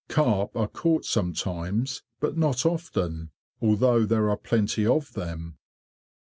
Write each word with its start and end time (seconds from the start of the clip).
Carp 0.09 0.57
are 0.57 0.67
caught 0.67 1.05
sometimes, 1.05 2.01
but 2.19 2.35
not 2.35 2.65
often, 2.65 3.29
although 3.61 4.03
there 4.03 4.31
are 4.31 4.35
plenty 4.35 4.83
of 4.83 5.13
them. 5.13 5.59